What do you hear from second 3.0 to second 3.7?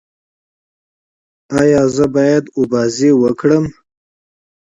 ووهم؟